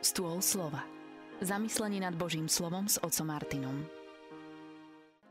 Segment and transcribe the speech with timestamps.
[0.00, 0.80] Stôl slova.
[1.44, 3.84] Zamyslenie nad Božím slovom s otcom Martinom.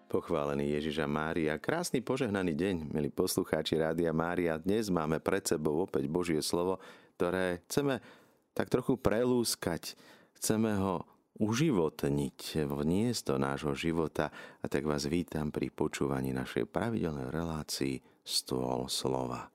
[0.06, 1.58] Pochválený Ježiša Mária.
[1.58, 4.62] Krásny požehnaný deň, milí poslucháči Rádia Mária.
[4.62, 6.78] Dnes máme pred sebou opäť Božie slovo,
[7.18, 7.98] ktoré chceme
[8.54, 9.98] tak trochu prelúskať.
[10.38, 11.02] Chceme ho
[11.42, 14.30] uživotniť, vniesť do nášho života.
[14.62, 19.50] A tak vás vítam pri počúvaní našej pravidelnej relácii Stôl slova.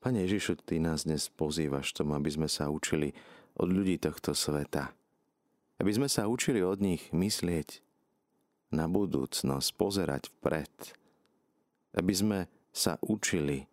[0.00, 3.16] Pane Ježišu, Ty nás dnes pozývaš tomu, aby sme sa učili
[3.56, 4.92] od ľudí tohto sveta.
[5.80, 7.80] Aby sme sa učili od nich myslieť
[8.76, 10.72] na budúcnosť, pozerať vpred.
[11.96, 12.38] Aby sme
[12.76, 13.64] sa učili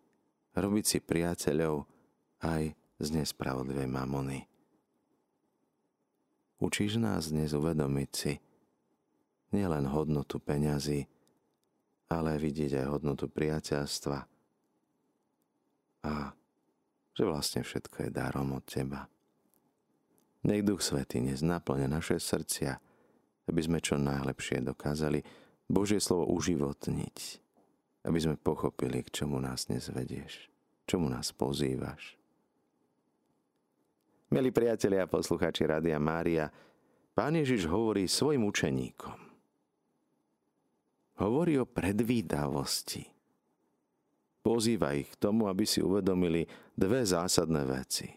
[0.56, 1.84] robiť si priateľov
[2.40, 4.48] aj z nespravodlivej mamony.
[6.56, 8.32] Učíš nás dnes uvedomiť si
[9.52, 11.04] nielen hodnotu peňazí,
[12.08, 14.24] ale vidieť aj hodnotu priateľstva–
[16.04, 16.36] a
[17.16, 19.08] že vlastne všetko je darom od Teba.
[20.44, 22.76] Nech Duch Svetý dnes naplne naše srdcia,
[23.48, 25.24] aby sme čo najlepšie dokázali
[25.64, 27.16] Božie slovo uživotniť,
[28.04, 30.52] aby sme pochopili, k čomu nás dnes vedieš,
[30.84, 32.20] čomu nás pozývaš.
[34.28, 36.50] Milí priatelia a poslucháči Rádia Mária,
[37.14, 39.18] Pán Ježiš hovorí svojim učeníkom.
[41.22, 43.13] Hovorí o predvídavosti
[44.44, 46.44] pozýva ich k tomu, aby si uvedomili
[46.76, 48.12] dve zásadné veci.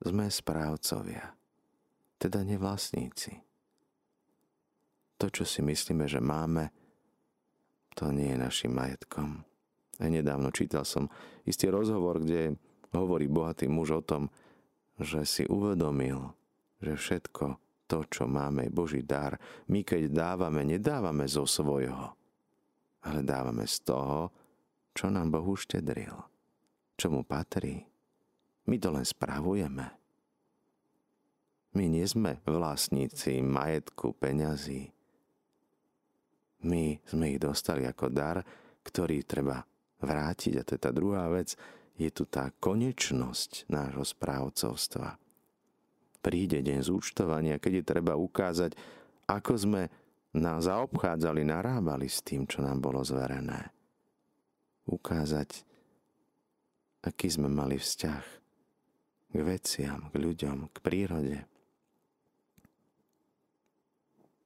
[0.00, 1.32] Sme správcovia,
[2.20, 3.32] teda nevlastníci.
[5.16, 6.68] To, čo si myslíme, že máme,
[7.96, 9.40] to nie je našim majetkom.
[10.00, 11.08] A nedávno čítal som
[11.44, 12.56] istý rozhovor, kde
[12.92, 14.32] hovorí bohatý muž o tom,
[14.96, 16.32] že si uvedomil,
[16.80, 19.36] že všetko to, čo máme, je Boží dar.
[19.68, 22.16] My keď dávame, nedávame zo svojho,
[23.04, 24.32] ale dávame z toho,
[25.00, 26.12] čo nám Boh uštedril,
[27.00, 27.88] čo mu patrí.
[28.68, 29.88] My to len spravujeme.
[31.72, 34.92] My nie sme vlastníci majetku, peňazí.
[36.68, 38.44] My sme ich dostali ako dar,
[38.84, 39.64] ktorý treba
[40.04, 40.60] vrátiť.
[40.60, 41.56] A to je tá druhá vec.
[41.96, 45.16] Je tu tá konečnosť nášho správcovstva.
[46.20, 48.76] Príde deň zúčtovania, keď je treba ukázať,
[49.24, 49.82] ako sme
[50.36, 53.79] nás zaobchádzali, narábali s tým, čo nám bolo zverené
[54.88, 55.64] ukázať,
[57.04, 58.24] aký sme mali vzťah
[59.30, 61.38] k veciam, k ľuďom, k prírode.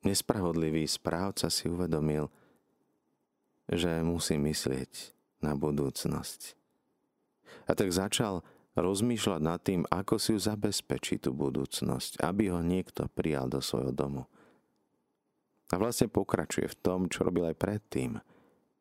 [0.05, 2.29] Nespravodlivý správca si uvedomil,
[3.65, 6.53] že musí myslieť na budúcnosť.
[7.65, 8.45] A tak začal
[8.77, 13.97] rozmýšľať nad tým, ako si ju zabezpečí tú budúcnosť, aby ho niekto prijal do svojho
[13.97, 14.29] domu.
[15.73, 18.21] A vlastne pokračuje v tom, čo robil aj predtým–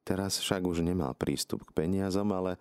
[0.03, 2.59] Teraz však už nemal prístup k peniazom, ale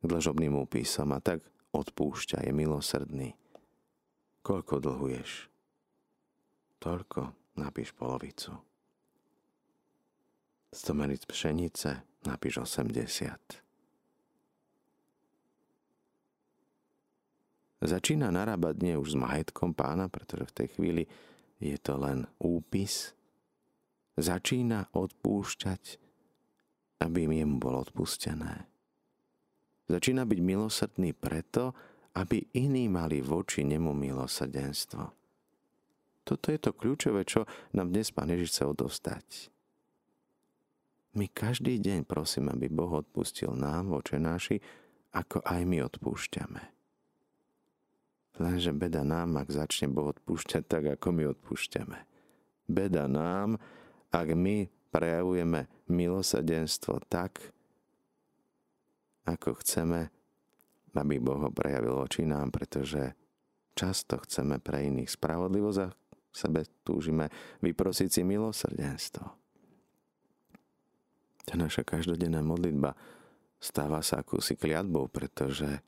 [0.00, 1.40] k dlžobným úpisom a tak
[1.72, 3.28] odpúšťa, je milosrdný.
[4.44, 5.48] Koľko dlhuješ?
[6.76, 8.52] Toľko, napíš polovicu.
[10.74, 13.64] 100 meric pšenice, napíš 80.
[17.84, 21.04] Začína narábať nie už s majetkom pána, pretože v tej chvíli
[21.60, 23.16] je to len úpis.
[24.20, 26.03] Začína odpúšťať
[27.04, 28.64] aby jemu bolo odpustené.
[29.84, 31.76] Začína byť milosrdný preto,
[32.16, 35.04] aby iní mali voči nemu milosrdenstvo.
[36.24, 37.44] Toto je to kľúčové, čo
[37.76, 39.26] nám dnes Pán Ježiš chce odostať.
[41.14, 44.58] My každý deň prosím, aby Boh odpustil nám, naši,
[45.12, 46.62] ako aj my odpúšťame.
[48.42, 51.98] Lenže beda nám, ak začne Boh odpúšťať tak, ako my odpúšťame.
[52.66, 53.62] Beda nám,
[54.10, 57.42] ak my prejavujeme milosadenstvo tak,
[59.26, 60.06] ako chceme,
[60.94, 63.18] aby Boh ho prejavil oči nám, pretože
[63.74, 65.90] často chceme pre iných spravodlivosť a
[66.30, 67.26] sebe túžime
[67.58, 69.26] vyprosiť si milosrdenstvo.
[71.44, 72.94] Tá naša každodenná modlitba
[73.58, 75.82] stáva sa akúsi kliatbou, pretože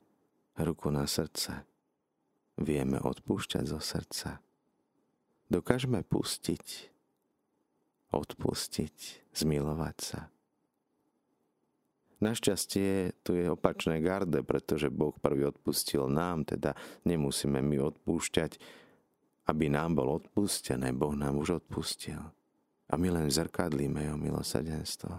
[0.59, 1.63] ruku na srdce
[2.59, 4.41] vieme odpúšťať zo srdca.
[5.47, 6.96] Dokážeme pustiť
[8.11, 10.21] odpustiť, zmilovať sa.
[12.17, 16.73] Našťastie tu je opačné garde, pretože Boh prvý odpustil nám, teda
[17.05, 18.57] nemusíme my odpúšťať,
[19.45, 20.97] aby nám bol odpustené.
[20.97, 22.17] Boh nám už odpustil.
[22.89, 25.13] A my len zrkadlíme jeho milosadenstvo.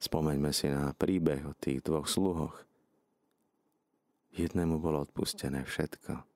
[0.00, 2.56] Spomeňme si na príbeh o tých dvoch sluhoch.
[4.36, 6.29] Jednému bolo odpustené všetko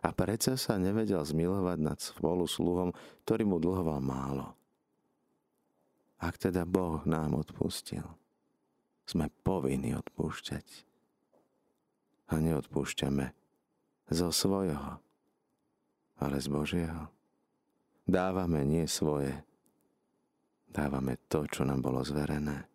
[0.00, 4.56] a predsa sa nevedel zmilovať nad spolu sluhom, ktorý mu dlhoval málo.
[6.20, 8.04] Ak teda Boh nám odpustil,
[9.08, 10.66] sme povinni odpúšťať.
[12.30, 13.34] A neodpúšťame
[14.12, 15.02] zo svojho,
[16.20, 17.10] ale z Božieho.
[18.06, 19.34] Dávame nie svoje,
[20.70, 22.70] dávame to, čo nám bolo zverené.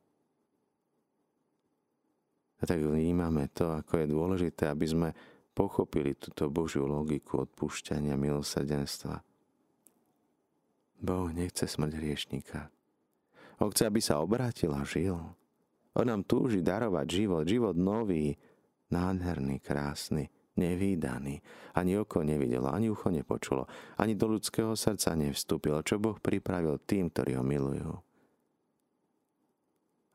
[2.60, 5.10] A tak vnímame to, ako je dôležité, aby sme
[5.55, 9.23] pochopili túto Božiu logiku odpúšťania milosrdenstva.
[10.99, 12.67] Boh nechce smrť hriešníka.
[13.63, 15.15] On chce, aby sa obrátil a žil.
[15.95, 18.35] On nám túži darovať život, život nový,
[18.91, 20.27] nádherný, krásny,
[20.59, 21.39] nevýdaný.
[21.71, 23.63] Ani oko nevidelo, ani ucho nepočulo,
[23.95, 27.95] ani do ľudského srdca nevstúpilo, čo Boh pripravil tým, ktorí ho milujú.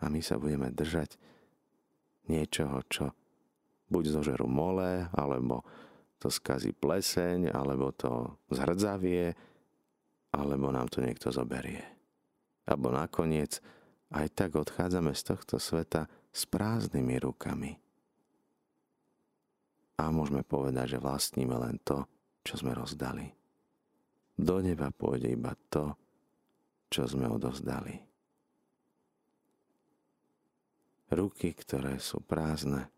[0.00, 1.16] A my sa budeme držať
[2.28, 3.12] niečoho, čo
[3.90, 5.66] buď zožerú mole, alebo
[6.22, 9.34] to skazí pleseň, alebo to zhrdzavie,
[10.30, 11.82] alebo nám to niekto zoberie.
[12.64, 13.58] Alebo nakoniec
[14.14, 17.80] aj tak odchádzame z tohto sveta s prázdnymi rukami
[20.00, 22.08] a môžeme povedať, že vlastníme len to,
[22.40, 23.28] čo sme rozdali.
[24.40, 25.92] Do neba pôjde iba to,
[26.88, 28.00] čo sme odozdali.
[31.12, 32.88] Ruky, ktoré sú prázdne,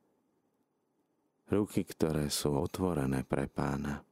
[1.50, 4.04] ruky, ktoré sú otvorené pre pána.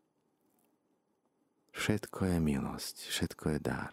[1.71, 3.93] Všetko je milosť, všetko je dar.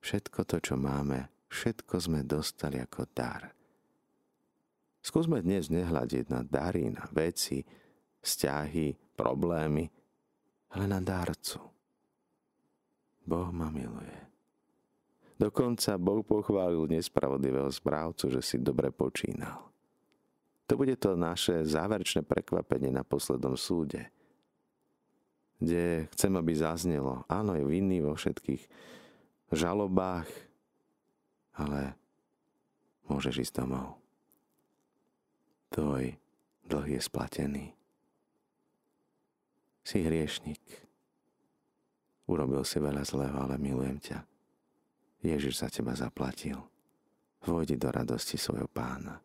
[0.00, 3.50] Všetko to, čo máme, všetko sme dostali ako dar
[5.00, 7.64] Skúsme dnes nehľadiť na dary, na veci,
[8.20, 9.88] vzťahy, problémy,
[10.76, 11.56] ale na darcu.
[13.24, 14.28] Boh ma miluje.
[15.40, 19.69] Dokonca Boh pochválil nespravodlivého správcu, že si dobre počínal.
[20.70, 24.06] To bude to naše záverečné prekvapenie na poslednom súde,
[25.58, 28.62] kde chcem, aby zaznelo, áno, je vinný vo všetkých
[29.50, 30.30] žalobách,
[31.58, 31.98] ale
[33.10, 34.00] môžeš ísť domov
[35.70, 36.18] tvoj
[36.66, 37.66] dlh je splatený.
[39.86, 40.60] Si hriešnik.
[42.30, 44.18] Urobil si veľa zlého, ale milujem ťa.
[45.24, 46.58] Ježiš za teba zaplatil.
[47.42, 49.18] Vojdi do radosti svojho pána.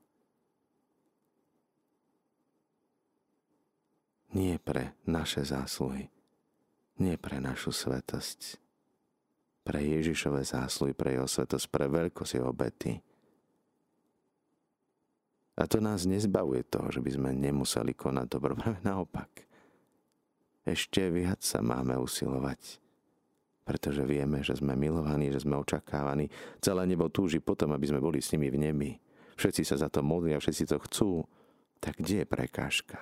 [4.36, 6.12] Nie pre naše zásluhy,
[7.00, 8.60] nie pre našu svetosť,
[9.64, 13.00] pre Ježišové zásluhy, pre jeho svetosť, pre veľkosť jeho obety,
[15.56, 18.60] a to nás nezbavuje toho, že by sme nemuseli konať dobro.
[18.60, 19.32] Práve naopak.
[20.66, 22.82] Ešte viac sa máme usilovať,
[23.64, 26.28] pretože vieme, že sme milovaní, že sme očakávaní.
[26.60, 28.92] Celé nebo túži potom, aby sme boli s nimi v nebi.
[29.38, 31.10] Všetci sa za to modlia, všetci to chcú.
[31.80, 32.98] Tak kde je prekážka?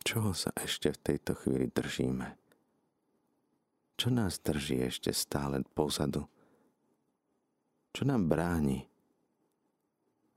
[0.00, 2.36] Čoho sa ešte v tejto chvíli držíme?
[4.00, 6.24] Čo nás drží ešte stále pozadu?
[7.92, 8.90] Čo nám bráni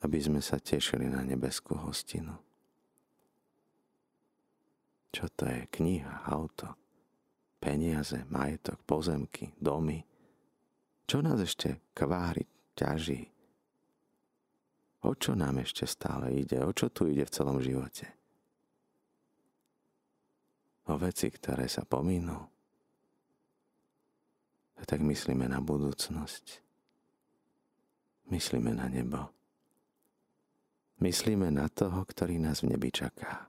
[0.03, 2.35] aby sme sa tešili na nebeskú hostinu.
[5.15, 5.63] Čo to je?
[5.71, 6.75] Kniha, auto,
[7.63, 10.03] peniaze, majetok, pozemky, domy.
[11.07, 12.43] Čo nás ešte kvári,
[12.75, 13.31] ťaží?
[15.03, 16.59] O čo nám ešte stále ide?
[16.63, 18.07] O čo tu ide v celom živote?
[20.91, 22.53] O veci, ktoré sa pominú.
[24.83, 26.59] Tak myslíme na budúcnosť.
[28.27, 29.31] Myslíme na nebo.
[30.99, 33.47] Myslíme na toho, ktorý nás v nebi čaká.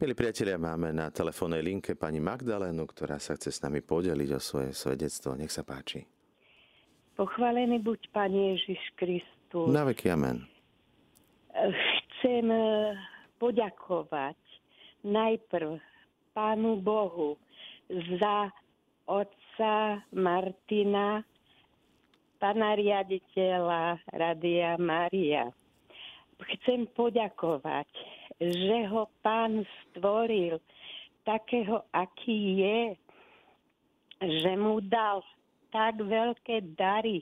[0.00, 4.40] Milí priatelia, máme na telefónnej linke pani Magdalénu, ktorá sa chce s nami podeliť o
[4.40, 5.36] svoje svedectvo.
[5.36, 6.08] Nech sa páči.
[7.20, 9.68] Pochválený buď Pán Ježiš Kristus.
[9.68, 10.48] Na veky amen.
[11.52, 12.96] Chcem eh,
[13.36, 14.40] poďakovať
[15.04, 15.80] najprv
[16.32, 17.36] Pánu Bohu
[18.18, 18.48] za
[19.10, 21.26] otca Martina,
[22.38, 25.50] pana riaditeľa Radia Maria.
[26.40, 27.90] Chcem poďakovať,
[28.40, 30.56] že ho pán stvoril
[31.28, 32.78] takého, aký je,
[34.24, 35.20] že mu dal
[35.68, 37.20] tak veľké dary,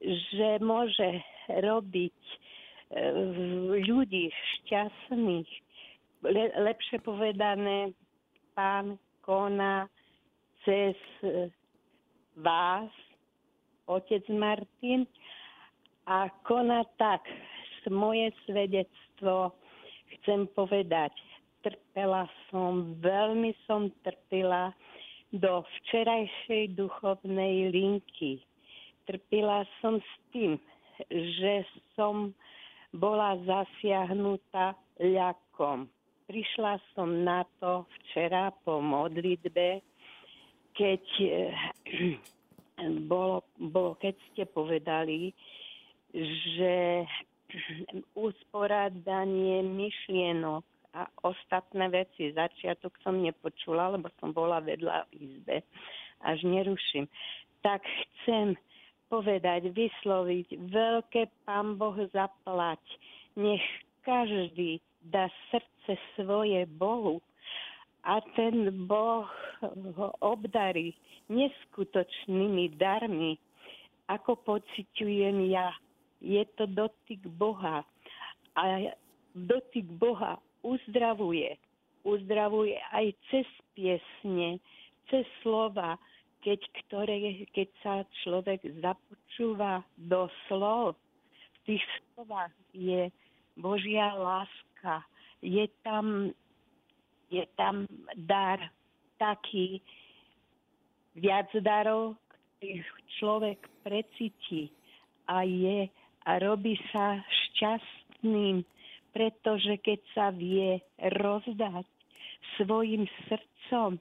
[0.00, 2.36] že môže robiť e,
[3.84, 5.50] ľudí šťastných.
[6.26, 7.94] Le, lepšie povedané,
[8.58, 9.86] pán koná
[10.66, 10.98] cez
[12.34, 12.90] vás
[13.86, 15.06] otec Martin
[16.10, 17.22] a koná tak.
[17.88, 19.56] Moje svedectvo
[20.18, 21.14] chcem povedať.
[21.64, 24.76] Trpela som, veľmi som trpela
[25.32, 28.44] do včerajšej duchovnej linky.
[29.08, 30.60] Trpila som s tým,
[31.08, 31.64] že
[31.96, 32.36] som
[32.92, 35.88] bola zasiahnutá ľakom.
[36.28, 39.80] Prišla som na to včera po modlitbe,
[40.76, 41.04] keď
[43.10, 45.32] bolo, bolo, keď ste povedali,
[46.12, 47.08] že
[48.28, 52.36] usporádanie myšlienok a ostatné veci.
[52.36, 55.64] Začiatok som nepočula, lebo som bola vedľa izbe.
[56.28, 57.08] Až neruším.
[57.64, 58.52] Tak chcem
[59.08, 62.84] povedať, vysloviť, veľké Pán Boh zaplať.
[63.32, 63.64] Nech
[64.04, 67.20] každý dá srdce svoje Bohu
[68.04, 69.28] a ten Boh
[69.96, 70.94] ho obdarí
[71.28, 73.36] neskutočnými darmi,
[74.08, 75.74] ako pociťujem ja.
[76.24, 77.84] Je to dotyk Boha.
[78.56, 78.62] A
[79.36, 81.60] dotyk Boha uzdravuje.
[82.02, 83.46] Uzdravuje aj cez
[83.76, 84.58] piesne,
[85.12, 86.00] cez slova,
[86.40, 90.96] keď, ktoré, keď sa človek započúva do slov.
[91.36, 91.84] V tých
[92.16, 93.12] slovách je
[93.58, 94.67] Božia láska.
[95.42, 96.34] Je tam,
[97.30, 98.58] je tam dar
[99.18, 99.82] taký,
[101.18, 102.14] viac darov,
[102.58, 102.86] ktorých
[103.18, 104.70] človek precíti
[105.26, 105.90] a je
[106.26, 108.62] a robí sa šťastným,
[109.10, 110.78] pretože keď sa vie
[111.18, 111.86] rozdať
[112.58, 113.98] svojim srdcom,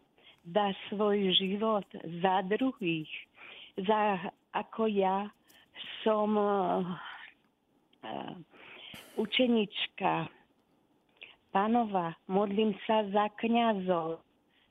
[0.48, 1.88] dá svoj život
[2.24, 3.10] za druhých,
[3.76, 5.28] za ako ja
[6.02, 6.88] som uh,
[9.20, 10.32] učenička
[11.58, 14.22] Panova, modlím sa za kňazov,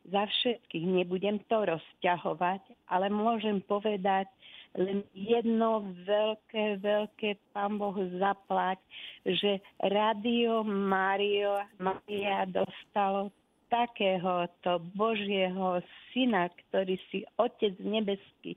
[0.06, 0.86] za všetkých.
[0.86, 4.30] Nebudem to rozťahovať, ale môžem povedať
[4.78, 8.78] len jedno veľké, veľké Pán Boh zaplať,
[9.26, 13.34] že Radio Mario, Maria dostalo
[13.66, 15.82] takéhoto Božieho
[16.14, 18.54] syna, ktorý si Otec nebeský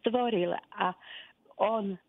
[0.00, 0.96] stvoril a
[1.60, 2.00] on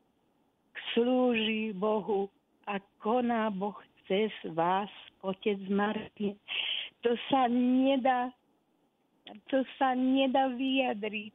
[0.95, 2.31] slúži Bohu
[2.71, 3.75] a koná Boh
[4.07, 4.87] cez vás,
[5.21, 6.37] Otec Martin.
[7.01, 8.29] To sa nedá
[9.47, 11.33] to sa nedá vyjadriť.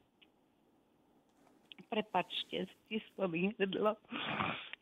[1.86, 3.94] Prepačte, stisklo mi hrdlo.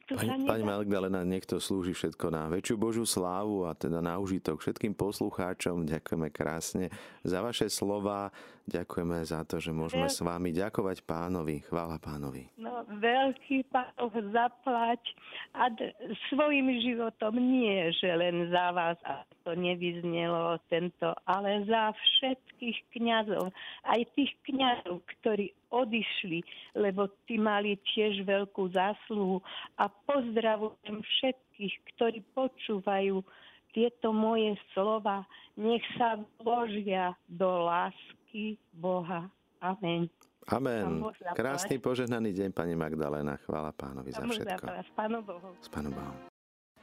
[0.05, 4.93] Pani, pani Magdalena, niekto slúži všetko na väčšiu Božú slávu a teda na užitok všetkým
[4.93, 5.89] poslucháčom.
[5.89, 6.93] Ďakujeme krásne
[7.25, 8.29] za vaše slova.
[8.65, 11.61] Ďakujeme za to, že môžeme s vami ďakovať pánovi.
[11.69, 12.49] Chvála pánovi.
[12.57, 15.05] No, veľký pánov zaplať
[15.53, 15.93] a d-
[16.33, 23.53] svojim životom nie, že len za vás, a to nevyznelo tento, ale za všetkých kňazov.
[23.85, 26.47] Aj tých kňazov, ktorí odišli,
[26.79, 29.43] lebo tí mali tiež veľkú zásluhu.
[29.75, 33.27] A pozdravujem všetkých, ktorí počúvajú
[33.75, 35.27] tieto moje slova.
[35.59, 39.27] Nech sa vložia do lásky Boha.
[39.59, 40.07] Amen.
[40.53, 41.01] Amen.
[41.33, 43.41] Krásny požehnaný deň, pani Magdalena.
[43.41, 44.65] Chvála pánovi za všetko.
[44.69, 45.57] S Pánom Bohom.
[45.57, 46.17] S Pánom Bohom.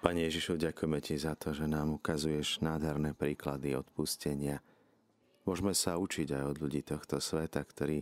[0.02, 4.58] Pane Ježišu, ďakujeme Ti za to, že nám ukazuješ nádherné príklady odpustenia.
[5.46, 8.02] Môžeme sa učiť aj od ľudí tohto sveta, ktorí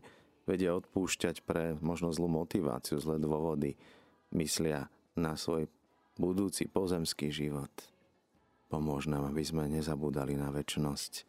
[0.50, 3.78] vedia odpúšťať pre možno zlú motiváciu, zlé dôvody,
[4.34, 5.70] myslia na svoj
[6.18, 7.70] budúci pozemský život.
[8.66, 11.26] Pomôž nám, aby sme nezabúdali na väčnosť,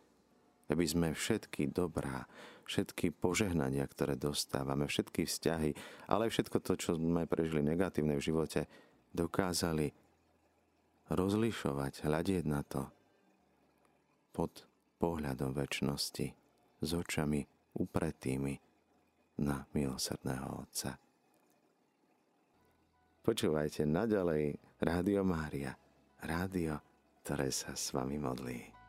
[0.72, 2.24] aby sme všetky dobrá,
[2.64, 5.76] všetky požehnania, ktoré dostávame, všetky vzťahy,
[6.08, 8.64] ale všetko to, čo sme prežili negatívne v živote,
[9.12, 9.92] dokázali
[11.12, 12.88] rozlišovať, hľadieť na to
[14.32, 14.64] pod
[15.02, 16.26] pohľadom väčšnosti,
[16.80, 17.44] s očami
[17.76, 18.69] upretými
[19.40, 21.00] na milosrdného Otca.
[23.20, 25.76] Počúvajte naďalej Rádio Mária,
[26.24, 26.80] rádio,
[27.24, 28.79] ktoré sa s vami modlí.